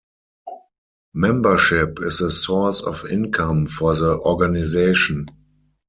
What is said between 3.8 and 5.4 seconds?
the organisation.